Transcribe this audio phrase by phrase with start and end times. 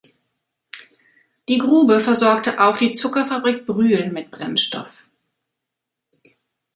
[1.47, 5.07] Die Grube versorgte auch die Zuckerfabrik Brühl mit Brennstoff.